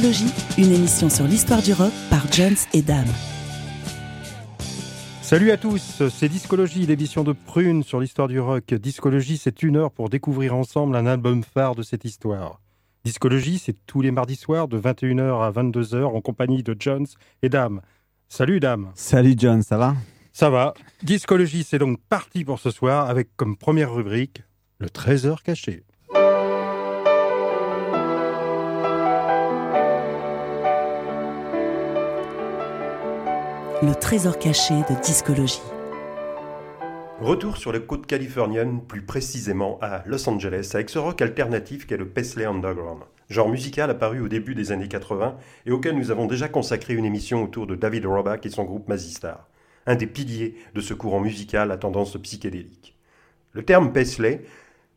Discologie, 0.00 0.32
une 0.56 0.72
émission 0.72 1.10
sur 1.10 1.26
l'histoire 1.26 1.60
du 1.60 1.74
rock 1.74 1.92
par 2.08 2.32
Jones 2.32 2.56
et 2.72 2.80
Dame. 2.80 3.04
Salut 5.20 5.50
à 5.50 5.58
tous, 5.58 6.02
c'est 6.08 6.30
Discologie, 6.30 6.86
l'émission 6.86 7.22
de 7.22 7.32
Prune 7.32 7.82
sur 7.82 8.00
l'histoire 8.00 8.26
du 8.26 8.40
rock. 8.40 8.72
Discologie, 8.72 9.36
c'est 9.36 9.62
une 9.62 9.76
heure 9.76 9.90
pour 9.90 10.08
découvrir 10.08 10.56
ensemble 10.56 10.96
un 10.96 11.04
album 11.04 11.42
phare 11.42 11.74
de 11.74 11.82
cette 11.82 12.06
histoire. 12.06 12.62
Discologie, 13.04 13.58
c'est 13.58 13.76
tous 13.86 14.00
les 14.00 14.10
mardis 14.10 14.36
soirs 14.36 14.68
de 14.68 14.80
21h 14.80 15.42
à 15.42 15.50
22h 15.50 16.04
en 16.04 16.22
compagnie 16.22 16.62
de 16.62 16.74
Jones 16.78 17.06
et 17.42 17.50
Dame. 17.50 17.82
Salut 18.26 18.58
Dame. 18.58 18.92
Salut 18.94 19.34
John, 19.36 19.62
ça 19.62 19.76
va? 19.76 19.96
Ça 20.32 20.48
va. 20.48 20.72
Discologie, 21.02 21.62
c'est 21.62 21.78
donc 21.78 22.00
parti 22.08 22.46
pour 22.46 22.58
ce 22.58 22.70
soir 22.70 23.10
avec 23.10 23.36
comme 23.36 23.54
première 23.54 23.92
rubrique 23.92 24.42
le 24.78 24.88
trésor 24.88 25.42
caché. 25.42 25.82
Le 33.82 33.94
trésor 33.94 34.38
caché 34.38 34.74
de 34.74 35.02
discologie. 35.02 35.62
Retour 37.18 37.56
sur 37.56 37.72
les 37.72 37.80
côtes 37.80 38.06
californiennes, 38.06 38.82
plus 38.82 39.00
précisément 39.00 39.78
à 39.80 40.02
Los 40.04 40.28
Angeles, 40.28 40.72
avec 40.74 40.90
ce 40.90 40.98
rock 40.98 41.22
alternatif 41.22 41.86
qu'est 41.86 41.96
le 41.96 42.06
Paisley 42.06 42.44
Underground. 42.44 43.04
Genre 43.30 43.48
musical 43.48 43.88
apparu 43.88 44.20
au 44.20 44.28
début 44.28 44.54
des 44.54 44.70
années 44.70 44.86
80 44.86 45.38
et 45.64 45.70
auquel 45.70 45.96
nous 45.96 46.10
avons 46.10 46.26
déjà 46.26 46.46
consacré 46.46 46.92
une 46.92 47.06
émission 47.06 47.42
autour 47.42 47.66
de 47.66 47.74
David 47.74 48.04
Roback 48.04 48.44
et 48.44 48.50
son 48.50 48.64
groupe 48.64 48.86
Mazistar, 48.86 49.48
un 49.86 49.94
des 49.94 50.06
piliers 50.06 50.56
de 50.74 50.82
ce 50.82 50.92
courant 50.92 51.20
musical 51.20 51.70
à 51.70 51.78
tendance 51.78 52.18
psychédélique. 52.18 52.98
Le 53.54 53.62
terme 53.62 53.94
Paisley 53.94 54.42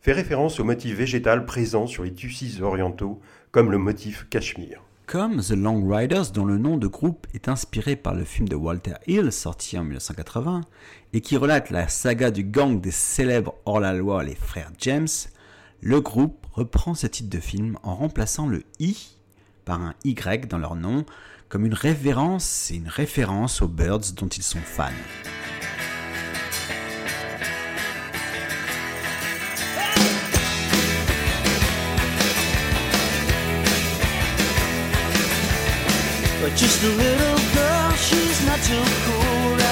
fait 0.01 0.11
référence 0.11 0.59
au 0.59 0.65
motif 0.65 0.97
végétal 0.97 1.45
présent 1.45 1.87
sur 1.87 2.03
les 2.03 2.11
tissus 2.11 2.61
orientaux, 2.61 3.21
comme 3.51 3.71
le 3.71 3.77
motif 3.77 4.27
cachemire. 4.29 4.81
Comme 5.05 5.41
The 5.41 5.51
Long 5.51 5.85
Riders, 5.87 6.31
dont 6.31 6.45
le 6.45 6.57
nom 6.57 6.77
de 6.77 6.87
groupe 6.87 7.27
est 7.33 7.49
inspiré 7.49 7.95
par 7.95 8.15
le 8.15 8.23
film 8.23 8.47
de 8.47 8.55
Walter 8.55 8.93
Hill 9.05 9.31
sorti 9.31 9.77
en 9.77 9.83
1980 9.83 10.61
et 11.11 11.21
qui 11.21 11.37
relate 11.37 11.69
la 11.69 11.87
saga 11.87 12.31
du 12.31 12.43
gang 12.43 12.79
des 12.79 12.91
célèbres 12.91 13.55
hors-la-loi 13.65 14.23
les 14.23 14.35
frères 14.35 14.71
James, 14.79 15.07
le 15.81 15.99
groupe 15.99 16.47
reprend 16.53 16.95
ce 16.95 17.07
titre 17.07 17.29
de 17.29 17.39
film 17.39 17.77
en 17.83 17.95
remplaçant 17.95 18.47
le 18.47 18.63
I 18.79 19.17
par 19.65 19.81
un 19.81 19.93
Y 20.05 20.47
dans 20.47 20.57
leur 20.57 20.75
nom 20.75 21.05
comme 21.49 21.65
une 21.65 21.73
révérence 21.73 22.71
et 22.71 22.75
une 22.75 22.87
référence 22.87 23.61
aux 23.61 23.67
Birds 23.67 24.13
dont 24.15 24.29
ils 24.29 24.41
sont 24.41 24.59
fans. 24.59 24.89
Just 36.55 36.83
a 36.83 36.87
little 36.87 37.39
girl, 37.55 37.91
she's 37.93 38.45
not 38.45 38.59
too 38.61 38.83
cool 39.05 39.62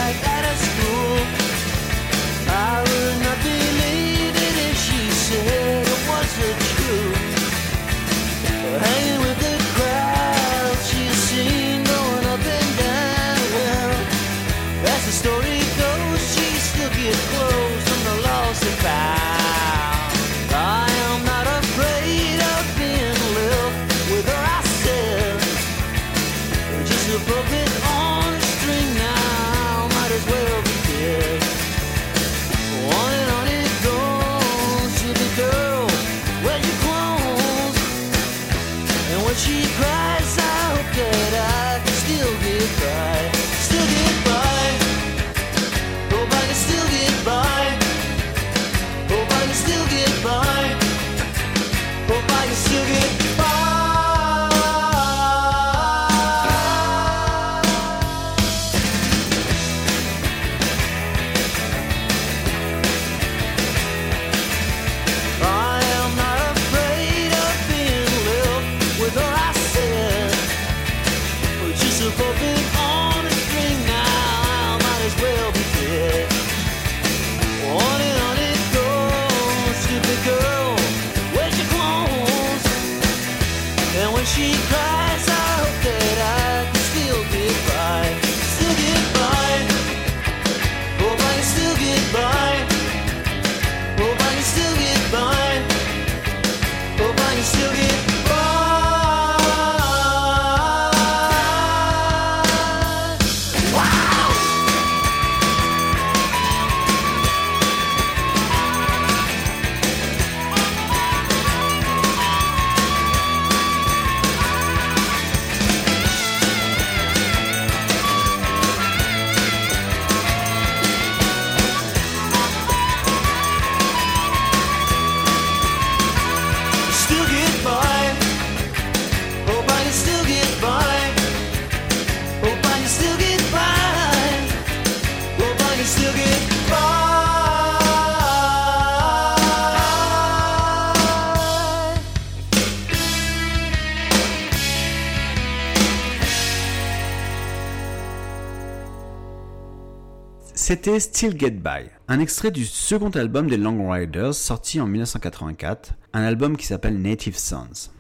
C'était 150.72 151.02
Still 151.02 151.38
Get 151.38 151.52
By, 151.52 151.90
un 152.08 152.22
extrait 152.22 152.50
du 152.50 152.64
second 152.64 153.10
album 153.10 153.50
des 153.50 153.58
Long 153.58 153.92
Riders 153.92 154.34
sorti 154.34 154.80
en 154.80 154.88
1984, 154.88 155.96
un 156.14 156.24
album 156.24 156.56
qui 156.56 156.66
s'appelle 156.66 157.02
Native 157.02 157.38
Sons. 157.38 157.92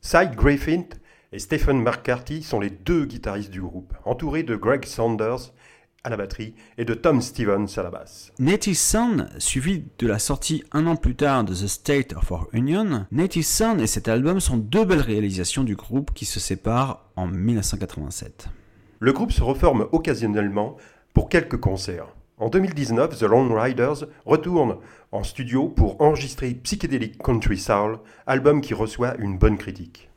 Cy 0.00 0.28
Griffith 0.36 1.00
et 1.32 1.40
Stephen 1.40 1.82
McCarthy 1.82 2.44
sont 2.44 2.60
les 2.60 2.70
deux 2.70 3.04
guitaristes 3.04 3.50
du 3.50 3.60
groupe, 3.60 3.94
entourés 4.04 4.44
de 4.44 4.54
Greg 4.54 4.84
Saunders 4.84 5.52
à 6.04 6.10
la 6.10 6.16
batterie 6.16 6.54
et 6.78 6.84
de 6.84 6.94
Tom 6.94 7.20
Stevens 7.20 7.66
à 7.76 7.82
la 7.82 7.90
basse. 7.90 8.30
Native 8.38 8.76
Sound, 8.76 9.28
suivi 9.38 9.82
de 9.98 10.06
la 10.06 10.20
sortie 10.20 10.62
un 10.70 10.86
an 10.86 10.94
plus 10.94 11.16
tard 11.16 11.42
de 11.42 11.52
The 11.52 11.66
State 11.66 12.12
of 12.12 12.30
Our 12.30 12.48
Union, 12.52 13.06
Native 13.10 13.42
Sound 13.42 13.80
et 13.80 13.88
cet 13.88 14.06
album 14.06 14.38
sont 14.38 14.56
deux 14.56 14.84
belles 14.84 15.00
réalisations 15.00 15.64
du 15.64 15.74
groupe 15.74 16.14
qui 16.14 16.26
se 16.26 16.38
séparent 16.38 17.10
en 17.16 17.26
1987. 17.26 18.46
Le 19.00 19.12
groupe 19.12 19.32
se 19.32 19.42
reforme 19.42 19.88
occasionnellement 19.90 20.76
pour 21.12 21.28
quelques 21.28 21.58
concerts. 21.58 22.14
En 22.40 22.48
2019, 22.48 23.18
The 23.18 23.24
Lone 23.24 23.52
Riders 23.52 24.06
retourne 24.24 24.78
en 25.12 25.22
studio 25.22 25.68
pour 25.68 26.00
enregistrer 26.00 26.54
Psychedelic 26.54 27.22
Country 27.22 27.58
Soul, 27.58 27.98
album 28.26 28.62
qui 28.62 28.72
reçoit 28.72 29.14
une 29.18 29.36
bonne 29.36 29.58
critique. 29.58 30.08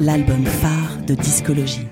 L'album 0.00 0.44
phare 0.44 0.96
de 1.06 1.14
discologie. 1.14 1.86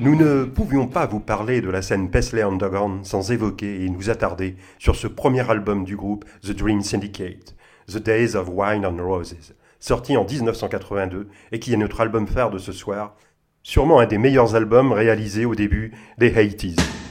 Nous 0.00 0.16
ne 0.16 0.46
pouvions 0.46 0.88
pas 0.88 1.06
vous 1.06 1.20
parler 1.20 1.60
de 1.60 1.70
la 1.70 1.82
scène 1.82 2.10
Paisley 2.10 2.42
Underground 2.42 3.06
sans 3.06 3.30
évoquer 3.30 3.84
et 3.84 3.88
nous 3.88 4.10
attarder 4.10 4.56
sur 4.80 4.96
ce 4.96 5.06
premier 5.06 5.48
album 5.48 5.84
du 5.84 5.94
groupe 5.96 6.24
The 6.42 6.50
Dream 6.50 6.82
Syndicate, 6.82 7.54
The 7.86 7.98
Days 7.98 8.34
of 8.34 8.48
Wine 8.52 8.84
and 8.84 8.96
Roses, 9.00 9.54
sorti 9.80 10.16
en 10.16 10.24
1982 10.24 11.28
et 11.52 11.58
qui 11.58 11.72
est 11.72 11.76
notre 11.76 12.00
album 12.00 12.26
phare 12.26 12.50
de 12.50 12.58
ce 12.58 12.72
soir, 12.72 13.16
sûrement 13.62 14.00
un 14.00 14.06
des 14.06 14.18
meilleurs 14.18 14.54
albums 14.54 14.92
réalisés 14.92 15.44
au 15.44 15.54
début 15.54 15.92
des 16.18 16.30
80s. 16.30 17.07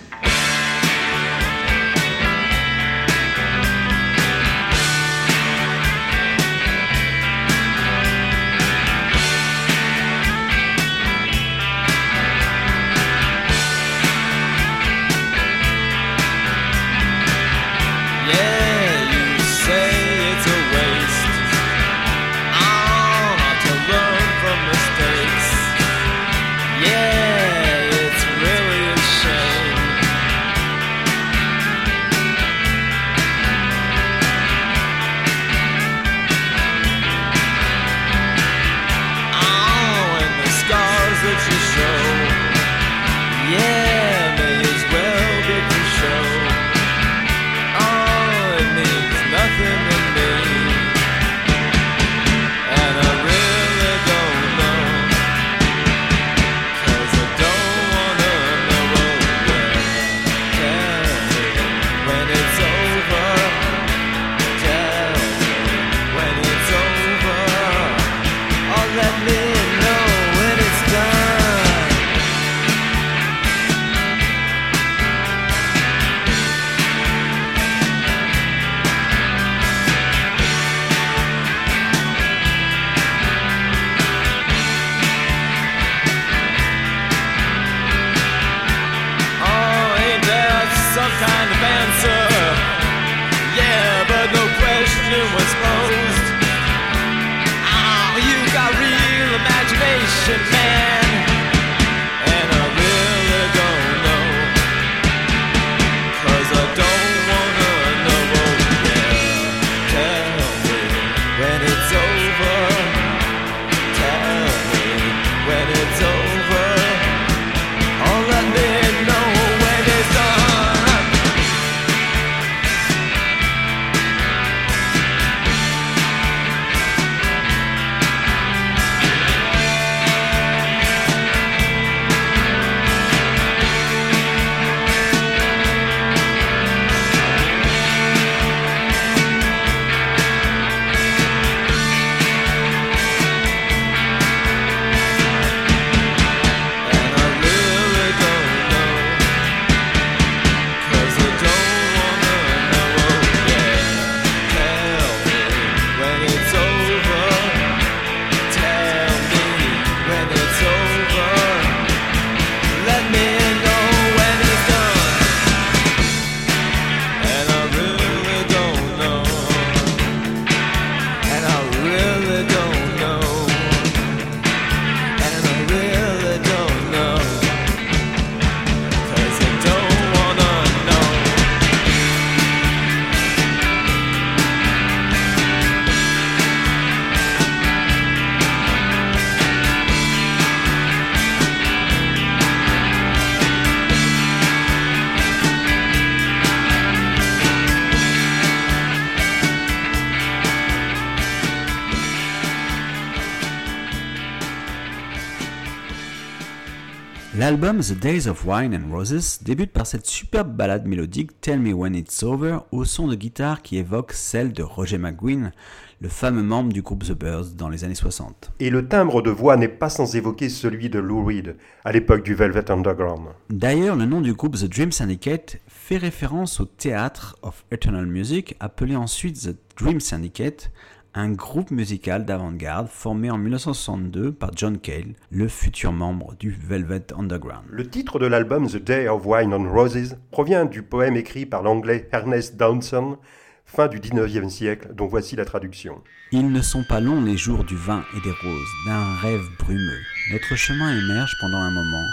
L'album 207.48 207.80
The 207.80 207.98
Days 207.98 208.28
of 208.28 208.46
Wine 208.46 208.76
and 208.76 208.94
Roses 208.94 209.40
débute 209.42 209.72
par 209.72 209.88
cette 209.88 210.06
superbe 210.06 210.54
ballade 210.54 210.86
mélodique 210.86 211.40
Tell 211.40 211.62
Me 211.62 211.72
When 211.72 211.96
It's 211.96 212.22
Over 212.22 212.58
au 212.74 212.84
son 212.84 213.08
de 213.08 213.16
guitare 213.16 213.62
qui 213.62 213.78
évoque 213.78 214.12
celle 214.12 214.52
de 214.52 214.64
Roger 214.64 214.98
McGuinn, 214.98 215.54
le 216.02 216.10
fameux 216.10 216.44
membre 216.44 216.74
du 216.74 216.82
groupe 216.82 217.06
The 217.06 217.14
Birds 217.14 217.56
dans 217.56 217.70
les 217.70 217.86
années 217.86 217.96
60. 217.96 218.52
Et 218.60 218.70
le 218.70 218.90
timbre 218.90 219.22
de 219.22 219.30
voix 219.30 219.56
n'est 219.56 219.70
pas 219.70 219.88
sans 219.88 220.18
évoquer 220.18 220.50
celui 220.50 220.90
de 220.90 221.00
Lou 221.00 221.24
Reed 221.24 221.56
à 221.86 221.94
l'époque 221.94 222.26
du 222.26 222.36
Velvet 222.36 222.70
Underground. 222.70 223.30
D'ailleurs, 223.50 223.96
le 223.96 224.06
nom 224.06 224.20
du 224.20 224.34
groupe 224.34 224.58
The 224.58 224.66
Dream 224.66 224.92
Syndicate 224.92 225.62
fait 225.70 225.96
référence 225.96 226.60
au 226.60 226.66
Theatre 226.66 227.38
of 227.44 227.64
Eternal 227.72 228.08
Music, 228.08 228.58
appelé 228.60 228.98
ensuite 228.98 229.42
The 229.42 229.56
Dream 229.82 230.02
Syndicate, 230.02 230.70
un 231.18 231.32
groupe 231.32 231.72
musical 231.72 232.26
d'avant-garde 232.26 232.88
formé 232.88 233.32
en 233.32 233.38
1962 233.40 234.32
par 234.32 234.52
John 234.56 234.78
Cale, 234.78 235.16
le 235.32 235.48
futur 235.48 235.92
membre 235.92 236.36
du 236.36 236.52
Velvet 236.52 237.08
Underground. 237.18 237.66
Le 237.70 237.88
titre 237.88 238.20
de 238.20 238.28
l'album 238.28 238.68
The 238.68 238.78
Day 238.78 239.08
of 239.08 239.26
Wine 239.26 239.54
and 239.54 239.72
Roses 239.72 240.18
provient 240.30 240.66
du 240.66 240.84
poème 240.84 241.18
écrit 241.18 241.48
par 241.48 241.64
l'anglais 241.64 242.08
Ernest 242.12 242.56
Downson, 242.56 243.18
fin 243.66 243.88
du 243.88 244.00
19e 244.00 244.50
siècle, 244.50 244.90
dont 244.94 245.08
voici 245.08 245.36
la 245.36 245.46
traduction. 245.46 246.04
Ils 246.32 246.52
ne 246.52 246.62
sont 246.62 246.84
pas 246.84 247.00
longs 247.00 247.24
les 247.24 247.38
jours 247.38 247.64
du 247.64 247.76
vin 247.76 248.04
et 248.16 248.22
des 248.22 248.36
roses, 248.44 248.70
d'un 248.86 249.16
rêve 249.16 249.46
brumeux. 249.58 250.02
Notre 250.32 250.56
chemin 250.56 250.92
émerge 250.92 251.36
pendant 251.42 251.58
un 251.58 251.72
moment, 251.72 252.06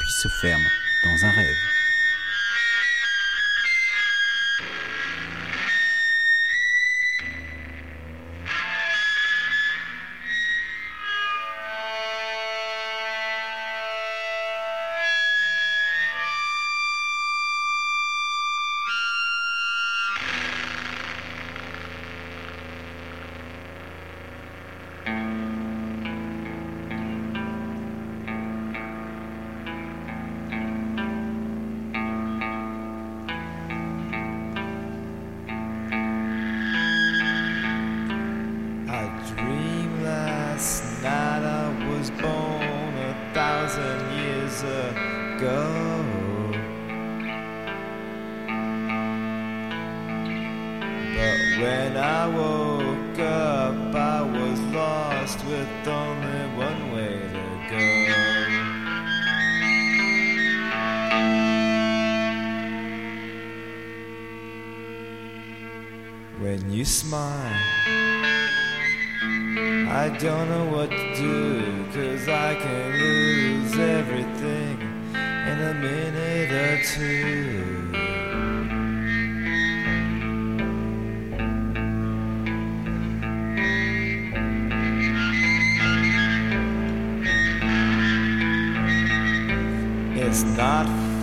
puis 0.00 0.10
se 0.10 0.28
ferme 0.40 0.66
dans 1.04 1.26
un 1.26 1.30
rêve. 1.30 1.77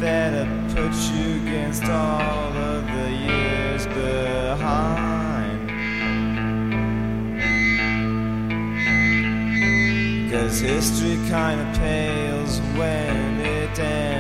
That 0.02 0.34
I 0.34 0.46
put 0.74 0.94
you 1.14 1.38
against 1.42 1.84
all 1.86 2.54
of 2.54 2.86
the 2.86 3.10
years 3.12 3.86
behind. 3.88 5.70
Cause 10.30 10.60
history 10.60 11.16
kinda 11.30 11.66
pales 11.80 12.60
when 12.78 13.40
it 13.40 13.80
ends. 13.80 14.15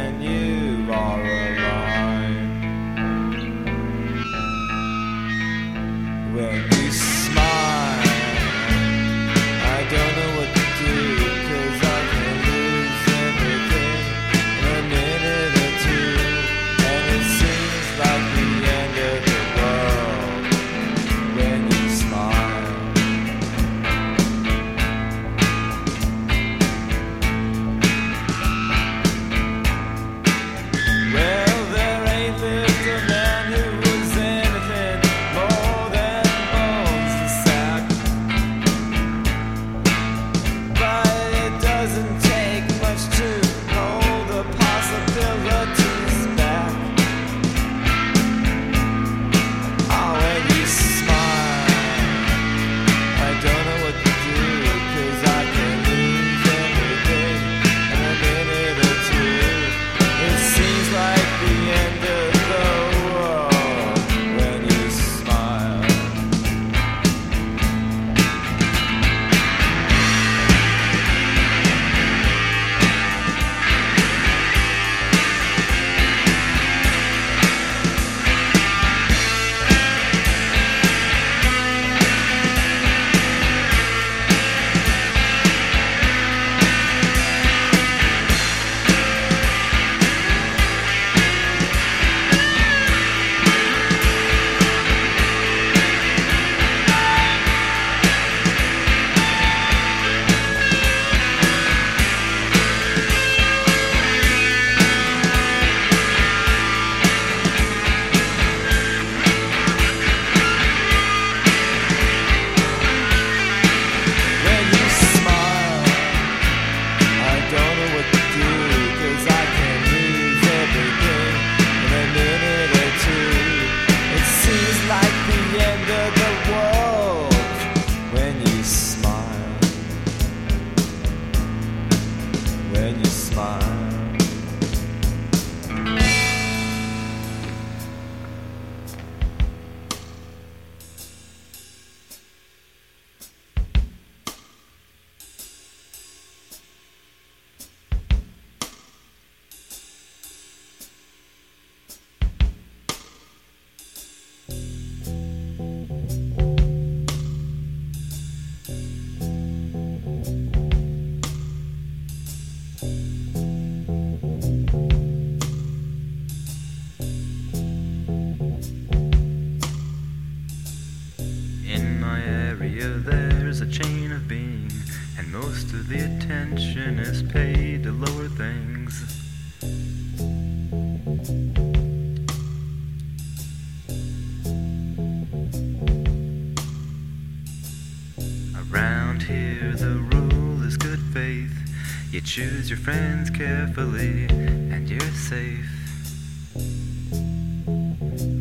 Choose 192.36 192.70
your 192.70 192.78
friends 192.80 193.30
carefully, 193.30 194.26
and 194.28 194.90
you're 194.90 195.00
safe. 195.00 195.70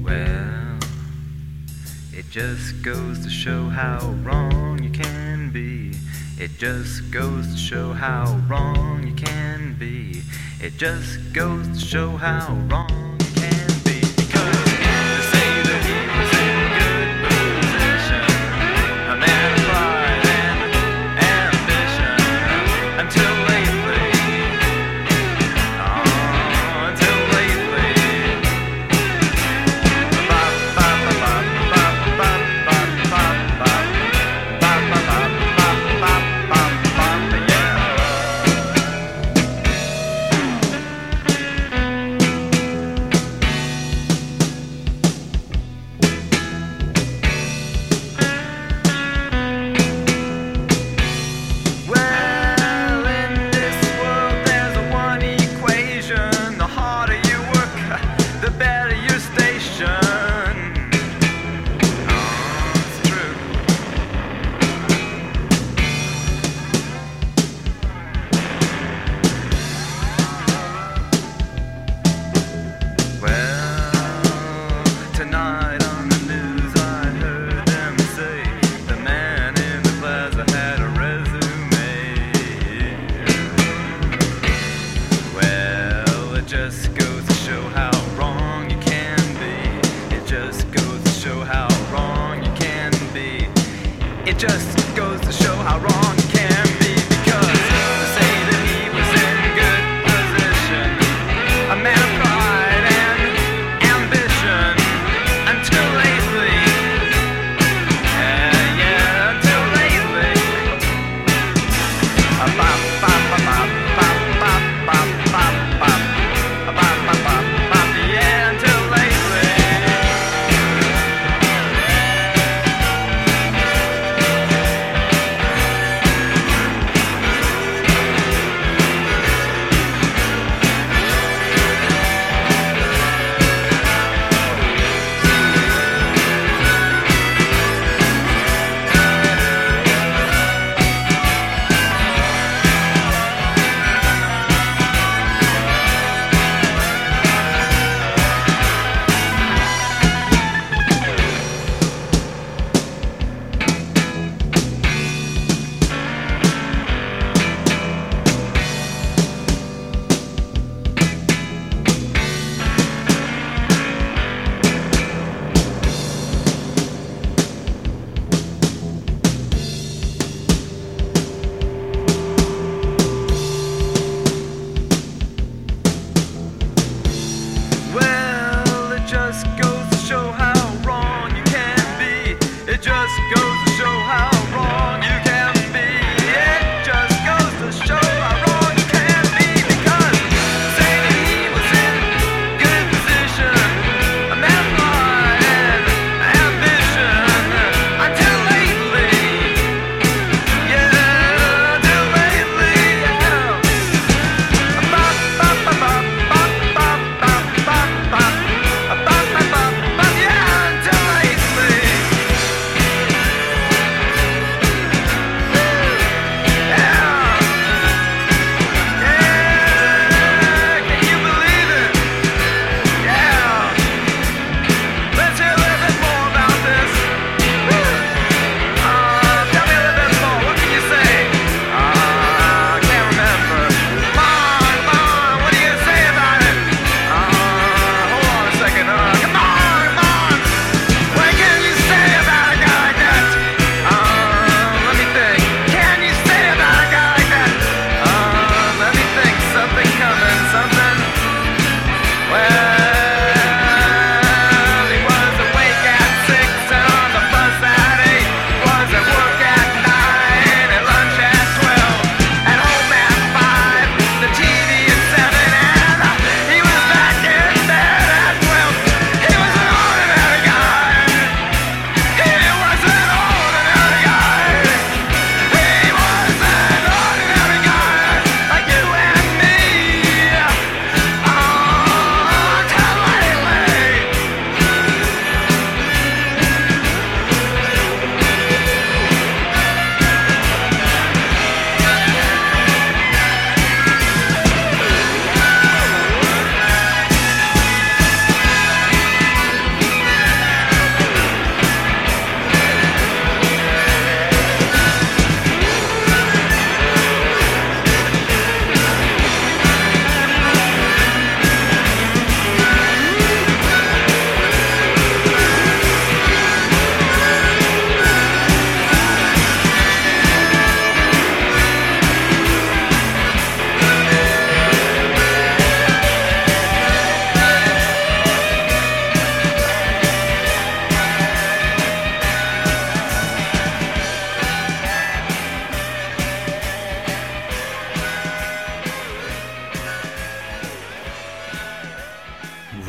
Well, 0.03 0.81
it 2.13 2.29
just 2.29 2.83
goes 2.83 3.21
to 3.21 3.31
show 3.31 3.69
how 3.69 4.01
wrong 4.25 4.83
you 4.83 4.91
can 4.91 5.53
be. 5.53 5.93
It 6.43 6.59
just 6.59 7.09
goes 7.13 7.53
to 7.53 7.57
show 7.57 7.93
how 7.93 8.37
wrong 8.49 9.07
you 9.07 9.15
can 9.15 9.77
be. 9.79 10.23
It 10.61 10.77
just 10.77 11.33
goes 11.33 11.69
to 11.69 11.79
show 11.79 12.17
how 12.17 12.53
wrong. 12.69 13.13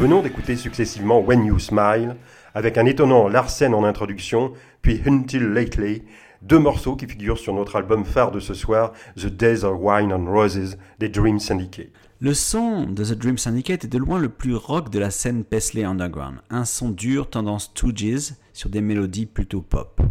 venons 0.06 0.22
d'écouter 0.22 0.56
successivement 0.56 1.20
When 1.20 1.46
You 1.46 1.58
Smile, 1.58 2.16
avec 2.54 2.78
un 2.78 2.86
étonnant 2.86 3.28
Larsen 3.28 3.74
en 3.74 3.84
introduction, 3.84 4.54
puis 4.84 5.02
Until 5.04 5.42
Lately, 5.52 6.04
deux 6.44 6.60
morceaux 6.60 6.96
qui 6.96 7.08
figurent 7.08 7.40
sur 7.40 7.56
notre 7.56 7.76
album 7.76 8.06
phare 8.06 8.30
de 8.30 8.40
ce 8.40 8.54
soir, 8.54 8.94
The 9.18 9.26
Days 9.26 9.64
of 9.64 9.80
Wine 9.82 10.14
and 10.14 10.32
Roses 10.32 10.78
des 11.00 11.10
Dream 11.10 11.40
Syndicate. 11.40 11.90
Le 12.20 12.36
son 12.36 12.84
de 12.84 13.04
The 13.04 13.18
Dream 13.18 13.40
Syndicate 13.40 13.86
est 13.86 13.88
de 13.88 13.98
loin 13.98 14.20
le 14.20 14.30
plus 14.30 14.54
rock 14.54 14.92
de 14.92 15.00
la 15.00 15.10
scène 15.10 15.44
Paisley 15.44 15.84
Underground, 15.84 16.38
un 16.52 16.66
son 16.66 16.90
dur 16.90 17.28
tendance 17.28 17.72
Stooges 17.76 18.36
sur 18.54 18.70
des 18.70 18.82
mélodies 18.82 19.26
plutôt 19.26 19.64
pop. 19.64 20.04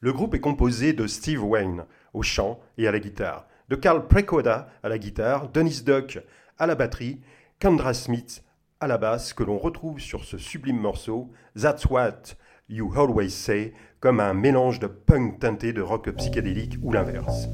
Le 0.00 0.12
groupe 0.12 0.34
est 0.34 0.40
composé 0.40 0.92
de 0.92 1.06
Steve 1.06 1.44
Wayne 1.44 1.84
au 2.14 2.22
chant 2.22 2.58
et 2.78 2.88
à 2.88 2.90
la 2.90 2.98
guitare, 2.98 3.46
de 3.68 3.76
Carl 3.76 4.08
Precoda 4.08 4.70
à 4.82 4.88
la 4.88 4.98
guitare, 4.98 5.50
Dennis 5.50 5.84
Duck 5.86 6.18
à 6.58 6.66
la 6.66 6.74
batterie, 6.74 7.20
Kendra 7.60 7.94
Smith 7.94 8.42
à 8.80 8.86
la 8.86 8.98
basse 8.98 9.32
que 9.32 9.42
l'on 9.42 9.58
retrouve 9.58 9.98
sur 9.98 10.24
ce 10.24 10.38
sublime 10.38 10.78
morceau, 10.78 11.32
That's 11.60 11.86
What 11.86 12.36
You 12.68 12.92
Always 12.94 13.30
Say, 13.30 13.74
comme 13.98 14.20
un 14.20 14.34
mélange 14.34 14.78
de 14.78 14.86
punk 14.86 15.40
teinté 15.40 15.72
de 15.72 15.82
rock 15.82 16.08
psychédélique 16.10 16.76
ou 16.82 16.92
l'inverse. 16.92 17.48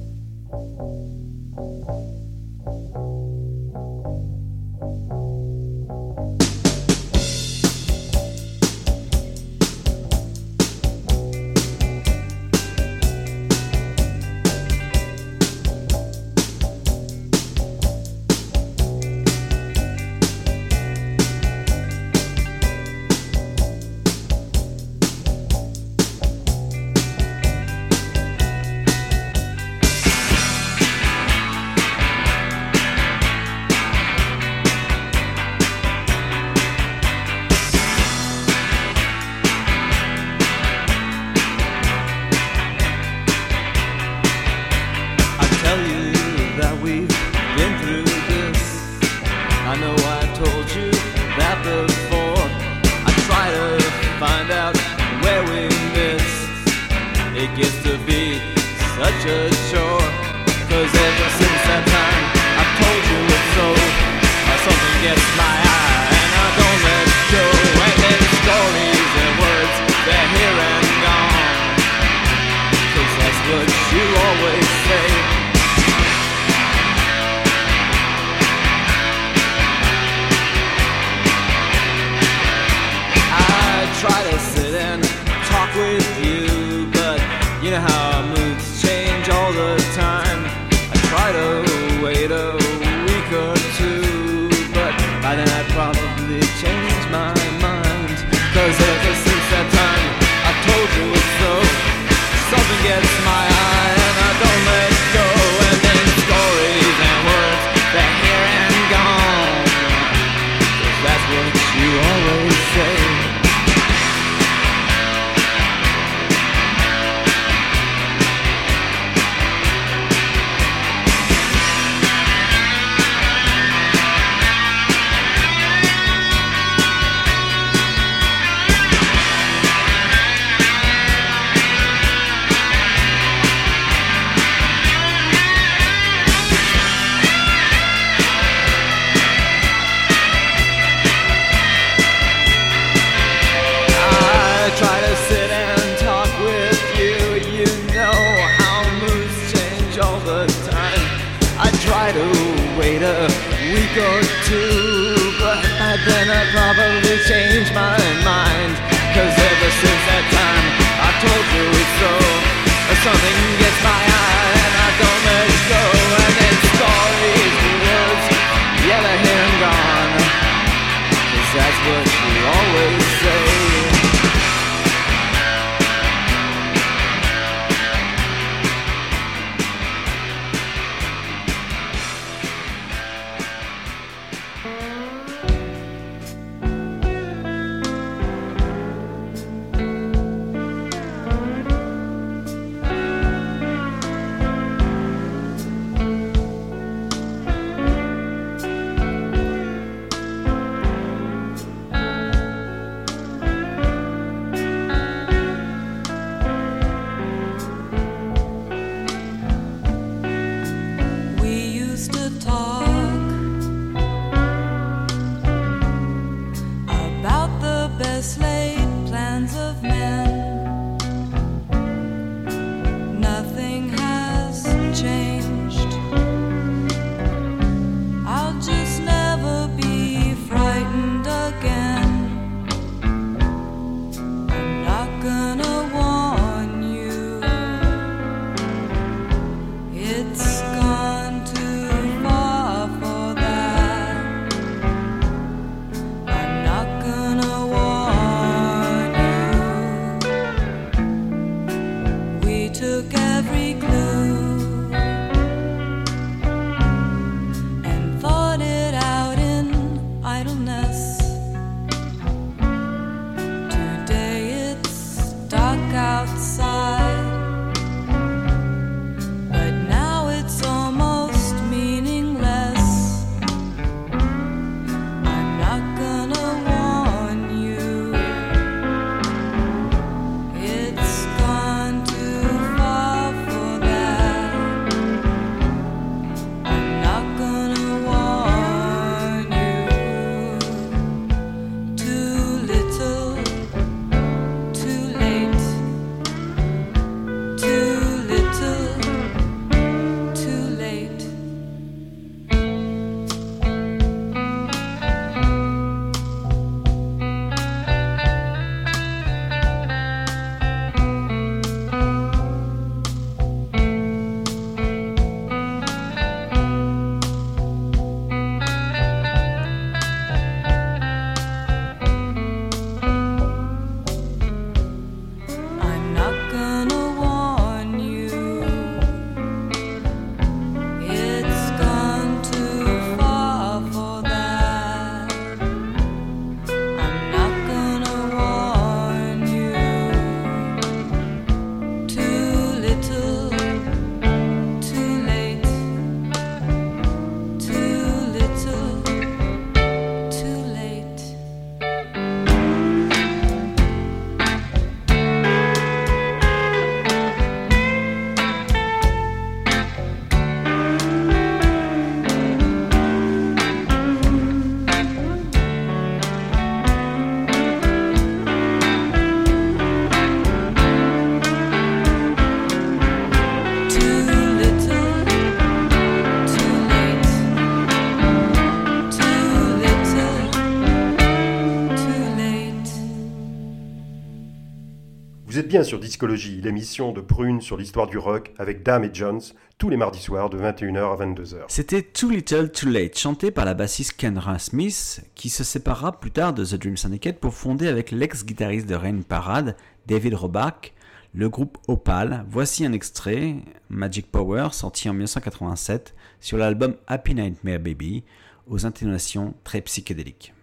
Sur 385.84 385.98
Discologie, 385.98 386.60
l'émission 386.62 387.12
de 387.12 387.20
Prune 387.20 387.60
sur 387.60 387.76
l'histoire 387.76 388.06
du 388.06 388.16
rock 388.16 388.52
avec 388.58 388.82
Dame 388.82 389.04
et 389.04 389.10
Jones, 389.12 389.40
tous 389.76 389.90
les 389.90 389.96
mardis 389.96 390.20
soirs 390.20 390.48
de 390.48 390.58
21h 390.58 391.12
à 391.12 391.26
22h. 391.26 391.64
C'était 391.68 392.02
Too 392.02 392.30
Little 392.30 392.70
Too 392.70 392.88
Late, 392.88 393.18
chanté 393.18 393.50
par 393.50 393.66
la 393.66 393.74
bassiste 393.74 394.14
Kendra 394.16 394.58
Smith, 394.58 395.22
qui 395.34 395.50
se 395.50 395.62
séparera 395.62 396.18
plus 396.18 396.30
tard 396.30 396.54
de 396.54 396.64
The 396.64 396.76
Dream 396.76 396.96
Syndicate 396.96 397.38
pour 397.38 397.52
fonder 397.52 397.88
avec 397.88 398.10
l'ex-guitariste 398.10 398.88
de 398.88 398.94
Rain 398.94 399.20
Parade, 399.20 399.76
David 400.06 400.34
Roback, 400.34 400.94
le 401.34 401.50
groupe 401.50 401.76
Opal. 401.86 402.46
Voici 402.48 402.86
un 402.86 402.92
extrait, 402.92 403.56
Magic 403.90 404.30
Power, 404.30 404.68
sorti 404.72 405.08
en 405.10 405.12
1987 405.12 406.14
sur 406.40 406.56
l'album 406.56 406.96
Happy 407.06 407.34
Nightmare 407.34 407.80
Baby, 407.80 408.24
aux 408.68 408.86
intonations 408.86 409.54
très 409.64 409.82
psychédéliques. 409.82 410.54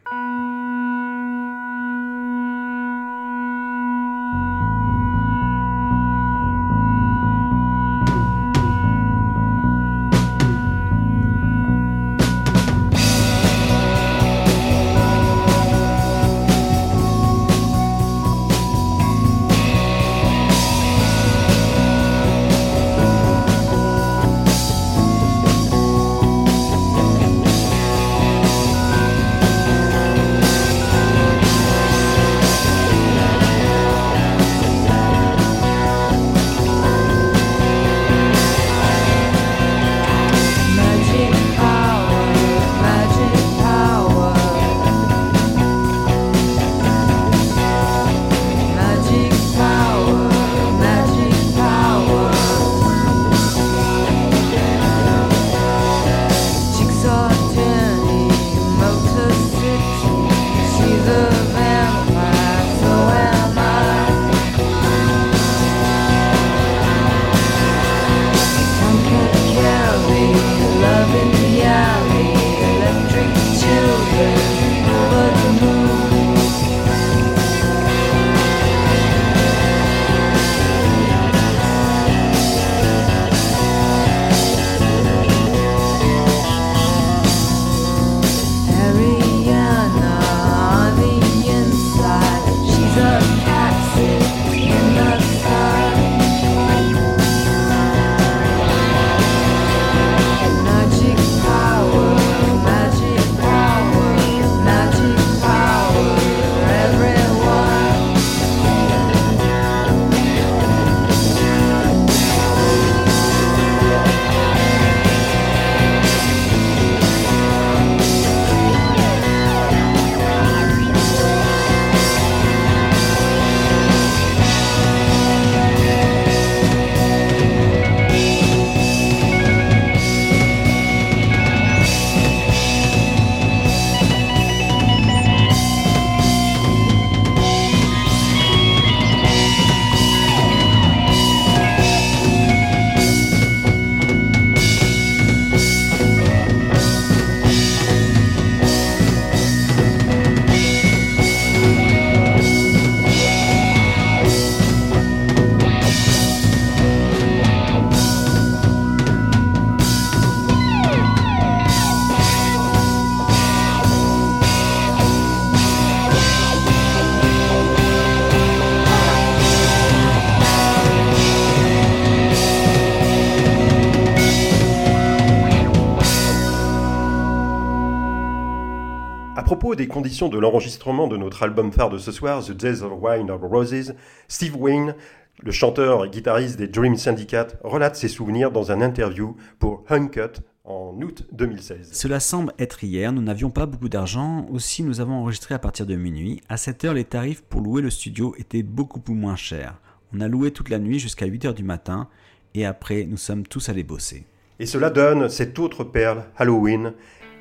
Propos 179.71 179.75
des 179.77 179.88
conditions 179.88 180.27
de 180.27 180.38
l'enregistrement 180.38 181.07
de 181.07 181.15
notre 181.15 181.43
album 181.43 181.71
phare 181.71 181.89
de 181.89 181.97
ce 181.97 182.12
soir, 182.12 182.43
The 182.43 182.51
Days 182.51 182.81
of 182.81 182.91
Wine 183.01 183.31
of 183.31 183.41
Roses, 183.41 183.93
Steve 184.27 184.57
Wayne, 184.57 184.95
le 185.41 185.51
chanteur 185.51 186.03
et 186.03 186.10
guitariste 186.10 186.57
des 186.57 186.67
Dream 186.67 186.97
Syndicate, 186.97 187.57
relate 187.63 187.95
ses 187.95 188.10
souvenirs 188.10 188.51
dans 188.51 188.73
un 188.73 188.81
interview 188.81 189.38
pour 189.60 189.86
Uncut 189.89 190.41
en 190.65 190.93
août 191.01 191.25
2016. 191.31 191.91
Cela 191.93 192.19
semble 192.19 192.51
être 192.60 192.84
hier, 192.84 193.13
nous 193.13 193.21
n'avions 193.21 193.49
pas 193.49 193.65
beaucoup 193.65 193.88
d'argent, 193.88 194.45
aussi 194.51 194.84
nous 194.84 194.99
avons 194.99 195.13
enregistré 195.13 195.55
à 195.55 195.60
partir 195.60 195.86
de 195.86 195.95
minuit. 195.95 196.41
À 196.49 196.57
cette 196.57 196.84
heure, 196.84 196.93
les 196.93 197.05
tarifs 197.05 197.41
pour 197.41 197.62
louer 197.62 197.81
le 197.81 197.89
studio 197.89 198.36
étaient 198.38 198.63
beaucoup 198.63 198.99
plus 198.99 199.15
moins 199.15 199.38
chers. 199.38 199.79
On 200.13 200.19
a 200.19 200.27
loué 200.27 200.51
toute 200.51 200.67
la 200.67 200.79
nuit 200.79 200.99
jusqu'à 200.99 201.27
8h 201.27 201.53
du 201.53 201.63
matin, 201.63 202.10
et 202.55 202.65
après 202.65 203.05
nous 203.05 203.15
sommes 203.15 203.47
tous 203.47 203.69
allés 203.69 203.84
bosser. 203.84 204.25
Et 204.60 204.65
cela 204.65 204.89
donne 204.89 205.29
cette 205.29 205.57
autre 205.60 205.86
perle, 205.86 206.25
Halloween, 206.36 206.93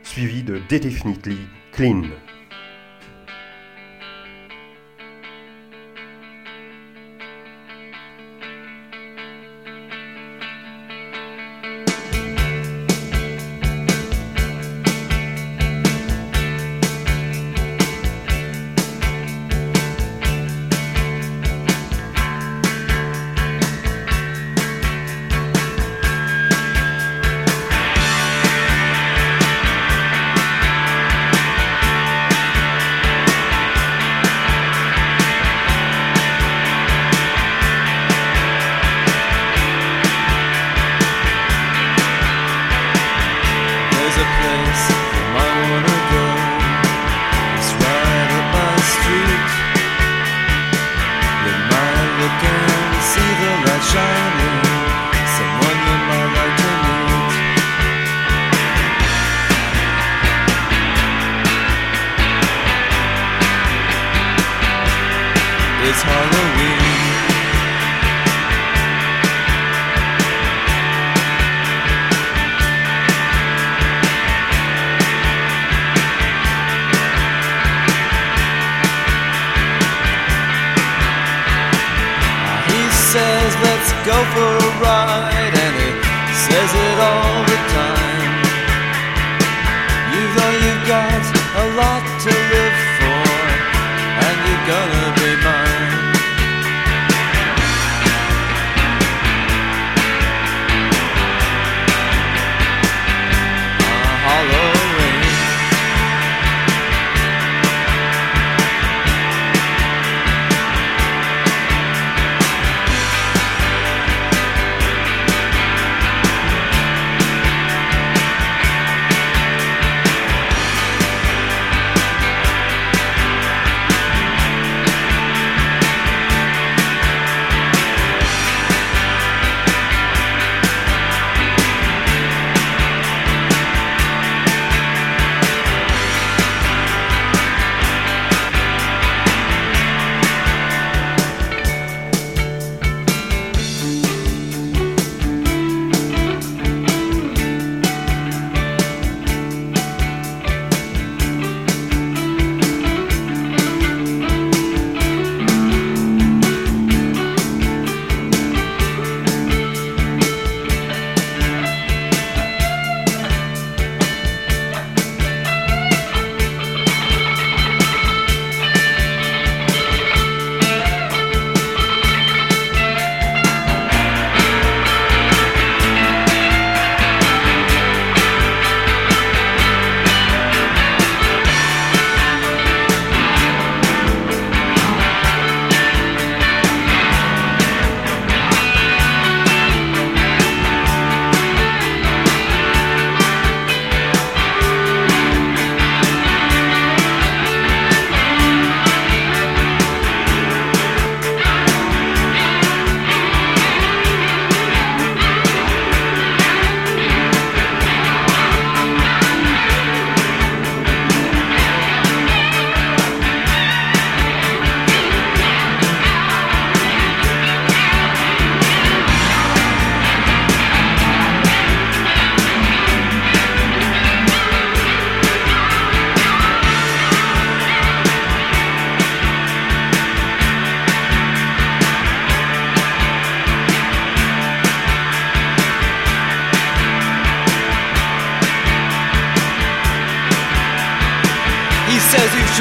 suivie 0.05 0.45
de 0.45 0.61
Definitely 0.69 1.39
Clean. 1.73 2.30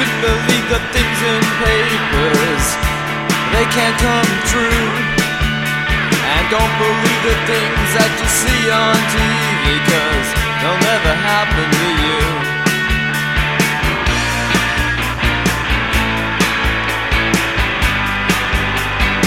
should 0.00 0.20
believe 0.24 0.66
the 0.72 0.80
things 0.96 1.18
in 1.32 1.42
papers. 1.60 2.64
They 3.52 3.66
can't 3.68 3.98
come 4.00 4.30
true. 4.48 4.88
And 6.24 6.44
don't 6.48 6.74
believe 6.80 7.22
the 7.28 7.36
things 7.44 7.88
that 7.96 8.08
you 8.16 8.28
see 8.40 8.62
on 8.72 8.96
TV, 9.12 9.64
cause 9.92 10.28
they'll 10.64 10.80
never 10.88 11.12
happen 11.20 11.66
to 11.76 11.88
you. 12.00 12.20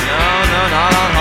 No, 0.10 0.26
no, 0.54 0.62
not 0.74 0.94
on. 0.94 1.13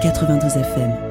92 0.00 0.56
FM. 0.56 1.05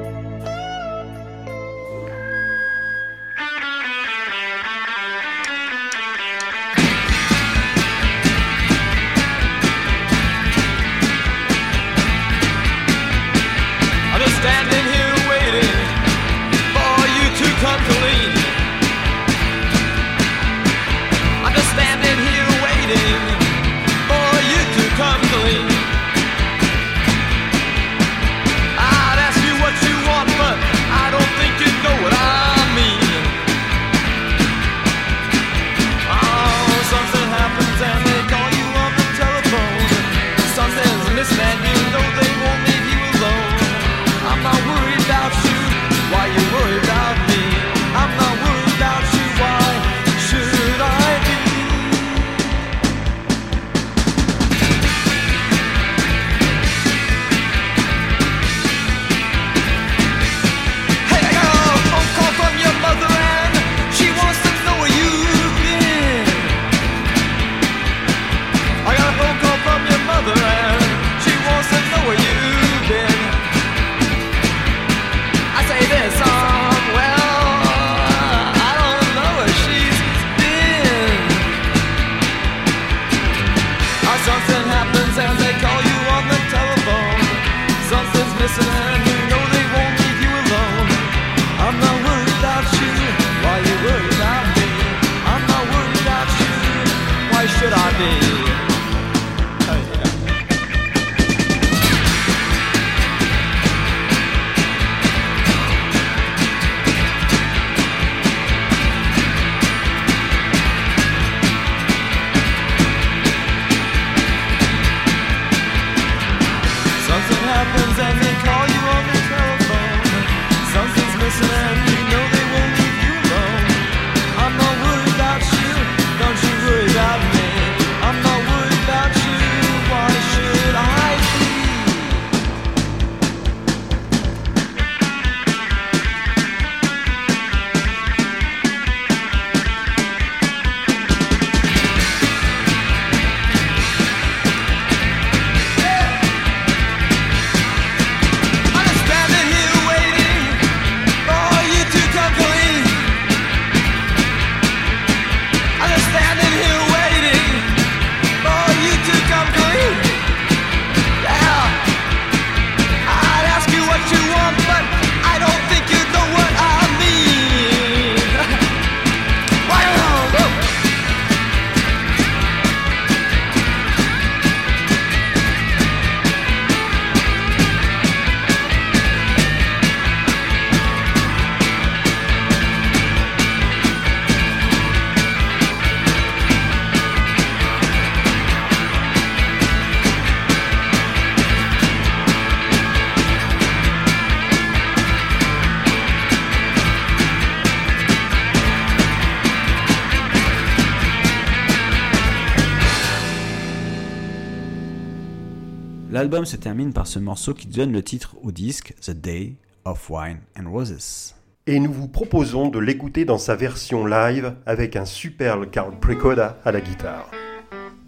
L'album 206.26 206.44
se 206.44 206.56
termine 206.56 206.92
par 206.92 207.06
ce 207.06 207.20
morceau 207.20 207.54
qui 207.54 207.68
donne 207.68 207.92
le 207.92 208.02
titre 208.02 208.34
au 208.42 208.50
disque 208.50 208.94
The 209.00 209.12
Day 209.12 209.54
of 209.84 210.10
Wine 210.10 210.40
and 210.58 210.68
Roses. 210.68 211.36
Et 211.68 211.78
nous 211.78 211.92
vous 211.92 212.08
proposons 212.08 212.68
de 212.68 212.80
l'écouter 212.80 213.24
dans 213.24 213.38
sa 213.38 213.54
version 213.54 214.04
live 214.04 214.56
avec 214.66 214.96
un 214.96 215.04
superbe 215.04 215.70
Carl 215.70 215.96
Precoda 216.00 216.58
à 216.64 216.72
la 216.72 216.80
guitare. 216.80 217.30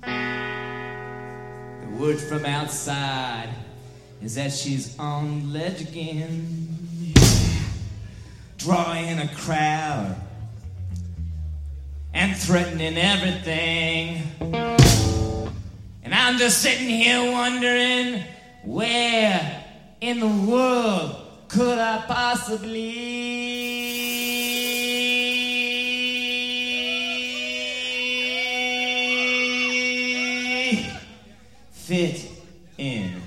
The 0.02 2.00
word 2.00 2.16
from 2.16 2.44
outside 2.44 3.50
is 4.20 4.34
that 4.34 4.50
she's 4.50 4.96
on 4.98 5.52
the 5.52 5.52
ledge 5.52 5.80
again, 5.80 6.44
drawing 8.58 9.20
a 9.20 9.28
crowd 9.28 10.16
and 12.12 12.34
threatening 12.34 12.98
everything. 12.98 14.78
And 16.03 16.14
I'm 16.14 16.38
just 16.38 16.62
sitting 16.62 16.88
here 16.88 17.30
wondering 17.32 18.22
where 18.64 19.64
in 20.01 20.20
the 20.20 20.51
world 20.51 21.16
could 21.49 21.78
I 21.78 22.05
possibly 22.07 22.92
fit 31.72 32.30
in? 32.76 33.17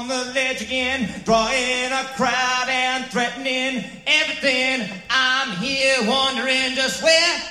On 0.00 0.08
the 0.08 0.32
ledge 0.32 0.62
again, 0.62 1.10
drawing 1.24 1.92
a 1.92 2.04
crowd 2.16 2.66
and 2.68 3.04
threatening 3.12 3.84
everything. 4.06 4.88
I'm 5.10 5.50
here 5.58 5.98
wondering 6.08 6.74
just 6.74 7.02
where 7.02 7.42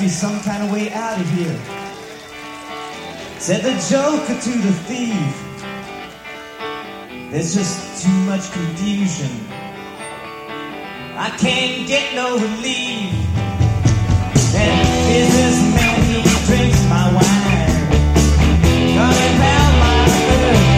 Be 0.00 0.08
some 0.08 0.40
kind 0.40 0.62
of 0.62 0.72
way 0.72 0.90
out 0.92 1.20
of 1.20 1.28
here. 1.28 1.58
Said 3.38 3.62
the 3.62 3.72
joker 3.90 4.32
to 4.32 4.50
the 4.50 4.72
thief. 4.88 5.34
There's 7.30 7.54
just 7.54 8.02
too 8.02 8.18
much 8.24 8.50
confusion. 8.50 9.30
I 11.18 11.28
can't 11.38 11.86
get 11.86 12.14
no 12.14 12.32
relief. 12.32 13.12
That 14.54 14.72
businessman, 15.06 16.00
he 16.08 16.22
drinks 16.46 16.82
my 16.88 17.12
wine. 17.12 17.68
Coming 18.96 19.38
down 19.38 19.78
my 19.80 20.06
third. 20.08 20.69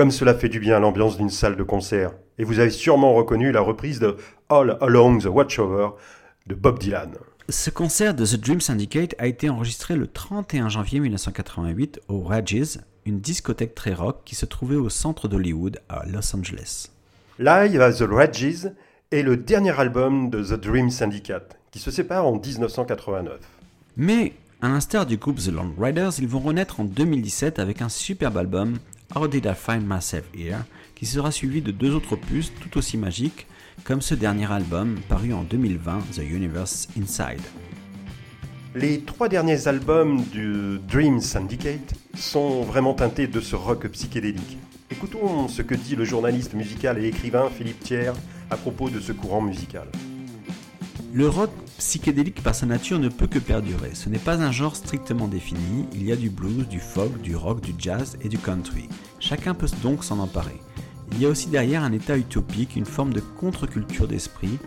Comme 0.00 0.10
cela 0.10 0.32
fait 0.32 0.48
du 0.48 0.60
bien 0.60 0.78
à 0.78 0.80
l'ambiance 0.80 1.18
d'une 1.18 1.28
salle 1.28 1.56
de 1.56 1.62
concert. 1.62 2.12
Et 2.38 2.44
vous 2.44 2.58
avez 2.58 2.70
sûrement 2.70 3.12
reconnu 3.12 3.52
la 3.52 3.60
reprise 3.60 4.00
de 4.00 4.16
All 4.48 4.78
Along 4.80 5.18
the 5.18 5.26
Watchover 5.26 5.90
de 6.46 6.54
Bob 6.54 6.78
Dylan. 6.78 7.10
Ce 7.50 7.68
concert 7.68 8.14
de 8.14 8.24
The 8.24 8.36
Dream 8.36 8.62
Syndicate 8.62 9.14
a 9.18 9.26
été 9.26 9.50
enregistré 9.50 9.96
le 9.96 10.06
31 10.06 10.70
janvier 10.70 11.00
1988 11.00 12.00
au 12.08 12.22
Rages, 12.22 12.78
une 13.04 13.20
discothèque 13.20 13.74
très 13.74 13.92
rock 13.92 14.22
qui 14.24 14.34
se 14.36 14.46
trouvait 14.46 14.76
au 14.76 14.88
centre 14.88 15.28
d'Hollywood 15.28 15.82
à 15.90 16.06
Los 16.06 16.34
Angeles. 16.34 16.88
Live 17.38 17.82
à 17.82 17.92
The 17.92 18.08
Rages 18.10 18.70
est 19.10 19.22
le 19.22 19.36
dernier 19.36 19.78
album 19.78 20.30
de 20.30 20.42
The 20.42 20.58
Dream 20.58 20.88
Syndicate, 20.88 21.58
qui 21.72 21.78
se 21.78 21.90
sépare 21.90 22.26
en 22.26 22.40
1989. 22.40 23.38
Mais, 23.98 24.32
à 24.62 24.68
l'instar 24.68 25.04
du 25.04 25.18
groupe 25.18 25.40
The 25.40 25.48
Long 25.48 25.74
Riders, 25.78 26.12
ils 26.20 26.28
vont 26.28 26.40
renaître 26.40 26.80
en 26.80 26.84
2017 26.84 27.58
avec 27.58 27.82
un 27.82 27.90
superbe 27.90 28.38
album, 28.38 28.78
How 29.14 29.26
Did 29.26 29.46
I 29.46 29.54
Find 29.54 29.82
Myself 29.86 30.24
Here, 30.34 30.58
qui 30.94 31.04
sera 31.04 31.32
suivi 31.32 31.62
de 31.62 31.72
deux 31.72 31.94
autres 31.94 32.12
opus 32.12 32.52
tout 32.60 32.78
aussi 32.78 32.96
magiques, 32.96 33.46
comme 33.82 34.00
ce 34.00 34.14
dernier 34.14 34.50
album 34.50 35.00
paru 35.08 35.32
en 35.32 35.42
2020, 35.42 35.98
The 36.12 36.18
Universe 36.18 36.88
Inside. 36.96 37.40
Les 38.76 39.00
trois 39.00 39.28
derniers 39.28 39.66
albums 39.66 40.22
du 40.26 40.78
Dream 40.88 41.20
Syndicate 41.20 41.94
sont 42.14 42.62
vraiment 42.62 42.94
teintés 42.94 43.26
de 43.26 43.40
ce 43.40 43.56
rock 43.56 43.88
psychédélique. 43.88 44.58
Écoutons 44.92 45.48
ce 45.48 45.62
que 45.62 45.74
dit 45.74 45.96
le 45.96 46.04
journaliste 46.04 46.54
musical 46.54 47.02
et 47.02 47.08
écrivain 47.08 47.50
Philippe 47.50 47.80
Thiers 47.80 48.12
à 48.48 48.56
propos 48.56 48.90
de 48.90 49.00
ce 49.00 49.10
courant 49.10 49.40
musical. 49.40 49.88
Le 51.12 51.28
rock 51.28 51.50
psychédélique 51.78 52.40
par 52.40 52.54
sa 52.54 52.66
nature 52.66 53.00
ne 53.00 53.08
peut 53.08 53.26
que 53.26 53.40
perdurer. 53.40 53.90
Ce 53.94 54.08
n'est 54.08 54.18
pas 54.18 54.40
un 54.40 54.52
genre 54.52 54.76
strictement 54.76 55.26
défini, 55.26 55.86
il 55.92 56.04
y 56.04 56.12
a 56.12 56.16
du 56.16 56.30
blues, 56.30 56.68
du 56.68 56.78
folk, 56.78 57.20
du 57.20 57.34
rock, 57.34 57.60
du 57.60 57.74
jazz 57.76 58.16
et 58.22 58.28
du 58.28 58.38
country. 58.38 58.88
Chacun 59.18 59.54
peut 59.54 59.66
donc 59.82 60.04
s'en 60.04 60.20
emparer. 60.20 60.60
Il 61.10 61.20
y 61.20 61.26
a 61.26 61.28
aussi 61.28 61.48
derrière 61.48 61.82
un 61.82 61.90
état 61.90 62.16
utopique, 62.16 62.76
une 62.76 62.84
forme 62.84 63.12
de 63.12 63.18
contre-culture 63.18 64.06
d'esprit. 64.06 64.60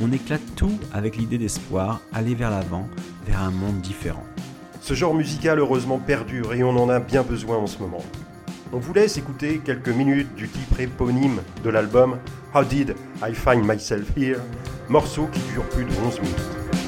On 0.00 0.12
éclate 0.12 0.54
tout 0.54 0.78
avec 0.92 1.16
l'idée 1.16 1.38
d'espoir, 1.38 2.00
aller 2.12 2.36
vers 2.36 2.50
l'avant, 2.50 2.86
vers 3.26 3.42
un 3.42 3.50
monde 3.50 3.80
différent. 3.80 4.24
Ce 4.80 4.94
genre 4.94 5.14
musical 5.14 5.58
heureusement 5.58 5.98
perdure 5.98 6.54
et 6.54 6.62
on 6.62 6.76
en 6.76 6.88
a 6.88 7.00
bien 7.00 7.24
besoin 7.24 7.56
en 7.56 7.66
ce 7.66 7.78
moment. 7.78 8.04
On 8.70 8.78
vous 8.78 8.92
laisse 8.92 9.16
écouter 9.16 9.62
quelques 9.64 9.88
minutes 9.88 10.34
du 10.34 10.46
titre 10.46 10.78
éponyme 10.78 11.40
de 11.64 11.70
l'album 11.70 12.18
How 12.54 12.64
Did 12.64 12.94
I 13.22 13.32
Find 13.32 13.64
Myself 13.64 14.12
Here, 14.14 14.40
morceau 14.90 15.26
qui 15.32 15.40
dure 15.52 15.66
plus 15.70 15.84
de 15.84 15.90
11 16.06 16.20
minutes. 16.20 16.87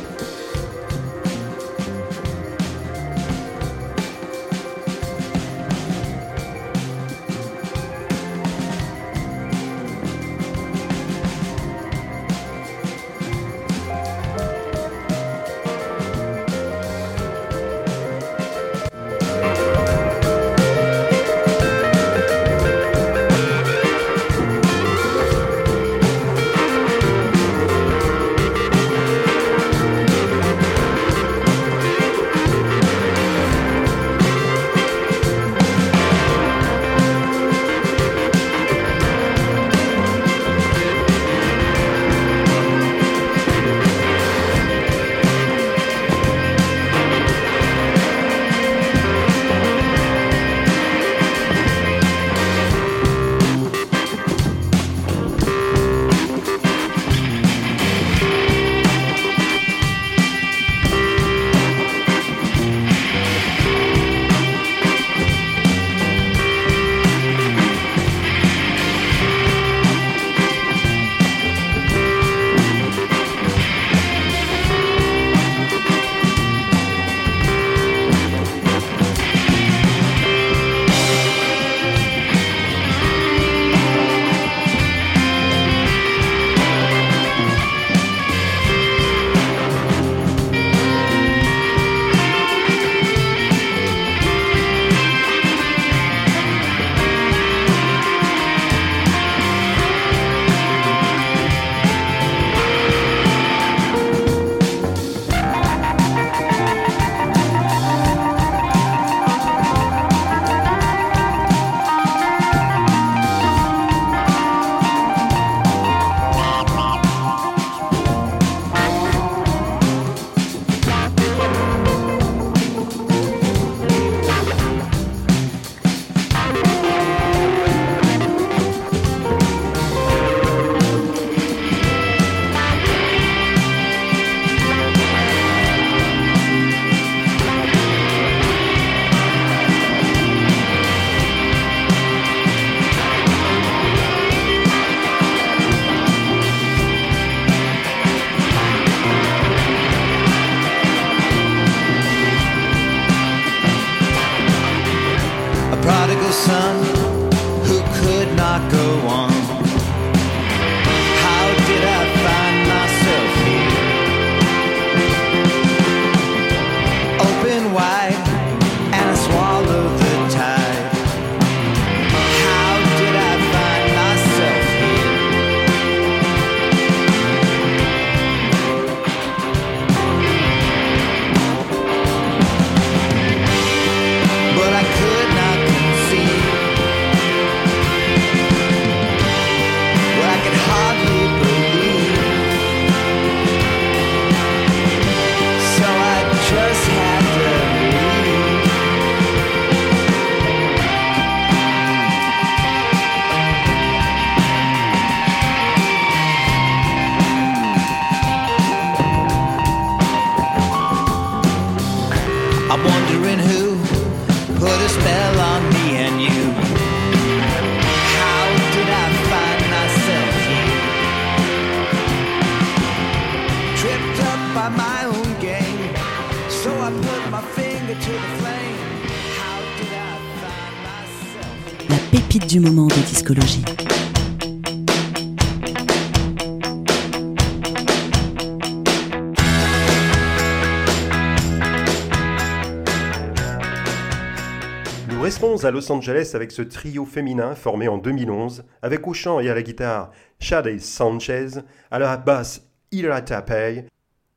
À 245.41 245.71
Los 245.71 245.91
Angeles 245.91 246.33
avec 246.35 246.53
ce 246.53 246.61
trio 246.61 247.07
féminin 247.07 247.55
formé 247.55 247.89
en 247.89 247.97
2011, 247.97 248.63
avec 248.83 249.09
au 249.09 249.15
chant 249.15 249.41
et 249.41 249.49
à 249.49 249.55
la 249.55 249.63
guitare 249.63 250.11
Shade 250.39 250.79
Sanchez, 250.79 251.49
à 251.91 251.99
la 251.99 252.19
basse 252.19 252.69
Ira 252.93 253.23
Tapey 253.23 253.87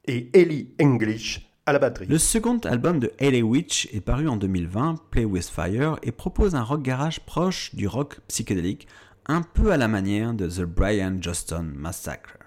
et 0.06 0.30
Ellie 0.34 0.70
English 0.82 1.46
à 1.66 1.74
la 1.74 1.80
batterie. 1.80 2.06
Le 2.06 2.18
second 2.18 2.58
album 2.60 3.00
de 3.00 3.12
LA 3.20 3.42
Witch 3.42 3.90
est 3.94 4.00
paru 4.00 4.30
en 4.30 4.38
2020, 4.38 4.96
Play 5.12 5.26
With 5.26 5.50
Fire, 5.50 5.98
et 6.04 6.14
propose 6.14 6.56
un 6.56 6.64
rock 6.64 6.82
garage 6.82 7.20
proche 7.20 7.76
du 7.76 7.86
rock 7.86 8.22
psychédélique, 8.30 8.88
un 9.28 9.42
peu 9.42 9.74
à 9.74 9.78
la 9.78 9.90
manière 9.90 10.34
de 10.34 10.48
The 10.48 10.62
Brian 10.62 11.18
Johnston 11.20 11.70
Massacre. 11.76 12.38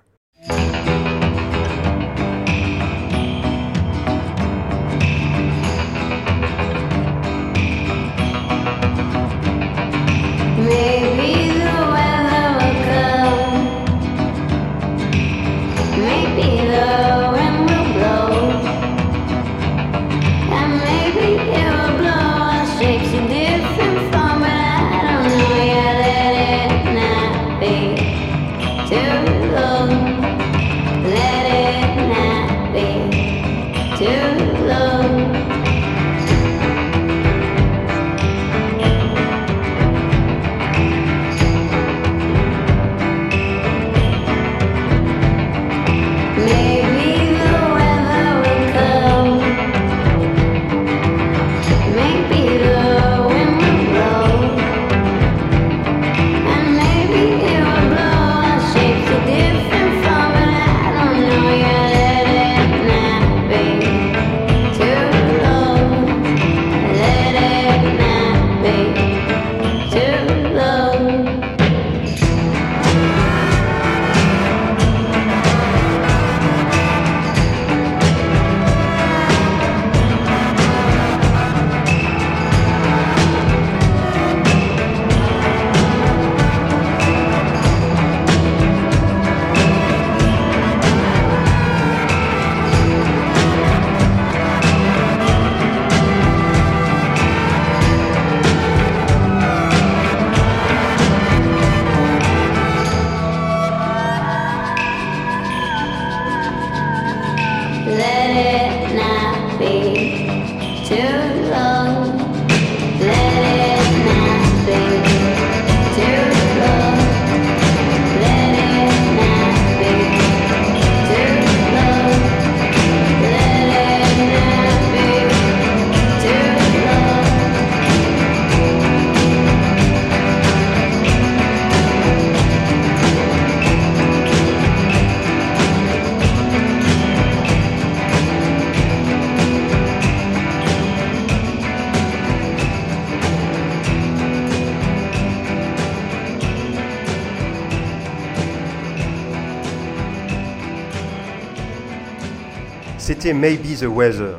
C'était 153.27 153.39
Maybe 153.41 153.77
the 153.77 153.87
Weather, 153.89 154.39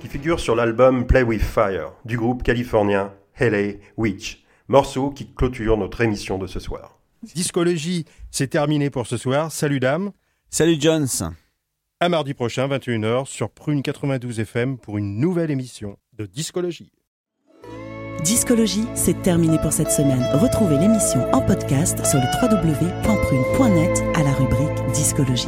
qui 0.00 0.08
figure 0.08 0.40
sur 0.40 0.56
l'album 0.56 1.06
Play 1.06 1.22
with 1.22 1.40
Fire 1.40 1.92
du 2.04 2.16
groupe 2.16 2.42
californien 2.42 3.12
LA 3.38 3.74
Witch, 3.96 4.42
morceau 4.66 5.10
qui 5.10 5.32
clôture 5.32 5.76
notre 5.76 6.00
émission 6.00 6.36
de 6.36 6.48
ce 6.48 6.58
soir. 6.58 6.98
Discologie, 7.22 8.06
c'est 8.32 8.48
terminé 8.48 8.90
pour 8.90 9.06
ce 9.06 9.18
soir. 9.18 9.52
Salut 9.52 9.78
dame. 9.78 10.10
Salut 10.50 10.74
Jones. 10.80 11.06
À 12.00 12.08
mardi 12.08 12.34
prochain, 12.34 12.66
21h, 12.66 13.26
sur 13.26 13.50
Prune 13.50 13.82
92 13.82 14.40
FM 14.40 14.78
pour 14.78 14.98
une 14.98 15.20
nouvelle 15.20 15.52
émission 15.52 15.96
de 16.18 16.26
Discologie. 16.26 16.90
Discologie, 18.24 18.86
c'est 18.96 19.22
terminé 19.22 19.58
pour 19.58 19.72
cette 19.72 19.92
semaine. 19.92 20.26
Retrouvez 20.32 20.78
l'émission 20.78 21.20
en 21.32 21.40
podcast 21.40 22.04
sur 22.04 22.18
le 22.18 22.26
www.prune.net 22.42 24.02
à 24.16 24.24
la 24.24 24.32
rubrique 24.32 24.92
Discologie. 24.92 25.46